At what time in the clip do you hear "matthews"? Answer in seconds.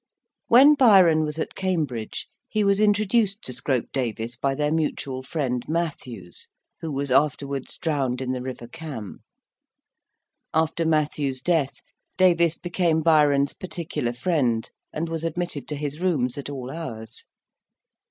5.69-6.47